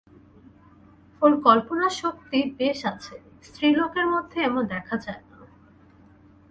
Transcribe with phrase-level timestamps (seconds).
[1.21, 3.15] ওঁর কল্পনাশক্তি বেশ আছে,
[3.43, 5.37] স্ত্রীলোকের মধ্যে এমন দেখা যায় না।